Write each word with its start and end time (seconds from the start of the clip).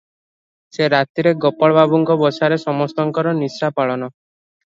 ସେ 0.75 0.85
ରାତିରେ 0.93 1.33
ଗୋପାଳ 1.43 1.75
ବାବୁଙ୍କ 1.77 2.17
ବସାରେ 2.21 2.59
ସମସ୍ତଙ୍କର 2.63 3.35
ନିଶାପାଳନ। 3.43 4.09